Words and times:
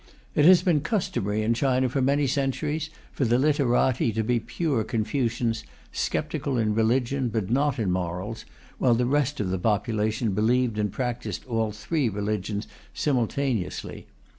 It 0.33 0.45
has 0.45 0.63
been 0.63 0.81
customary 0.81 1.43
in 1.43 1.53
China, 1.53 1.87
for 1.87 2.01
many 2.01 2.25
centuries, 2.25 2.89
for 3.11 3.23
the 3.23 3.37
literati 3.37 4.11
to 4.13 4.23
be 4.23 4.39
pure 4.39 4.83
Confucians, 4.83 5.63
sceptical 5.91 6.57
in 6.57 6.73
religion 6.73 7.29
but 7.29 7.51
not 7.51 7.77
in 7.77 7.91
morals, 7.91 8.43
while 8.79 8.95
the 8.95 9.05
rest 9.05 9.39
of 9.39 9.51
the 9.51 9.59
population 9.59 10.31
believed 10.33 10.79
and 10.79 10.91
practised 10.91 11.45
all 11.45 11.71
three 11.71 12.09
religions 12.09 12.65
simultaneously. 12.95 14.07